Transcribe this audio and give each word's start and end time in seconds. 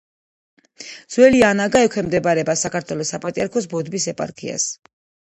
ძველი 1.15 1.41
ანაგა 1.49 1.81
ექვემდებარება 1.87 2.55
საქართველოს 2.61 3.11
საპატრიარქოს 3.15 3.67
ბოდბის 3.75 4.07
ეპარქიას. 4.13 4.67